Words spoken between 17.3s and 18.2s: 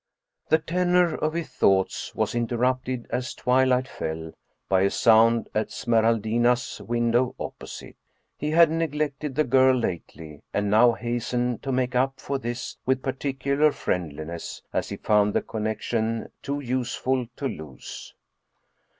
to lose.